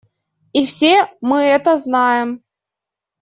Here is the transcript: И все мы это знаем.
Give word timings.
И 0.51 0.65
все 0.65 1.15
мы 1.21 1.43
это 1.43 1.77
знаем. 1.77 2.41